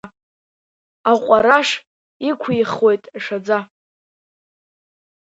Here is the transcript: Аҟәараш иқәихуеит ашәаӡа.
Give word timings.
Аҟәараш 1.11 1.69
иқәихуеит 2.29 3.03
ашәаӡа. 3.15 3.59